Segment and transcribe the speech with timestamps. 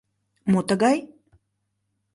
[0.51, 0.97] “Мо тыгай?